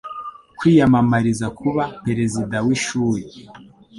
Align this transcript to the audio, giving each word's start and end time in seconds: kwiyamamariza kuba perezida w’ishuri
kwiyamamariza 0.57 1.47
kuba 1.59 1.83
perezida 2.03 2.57
w’ishuri 2.65 3.23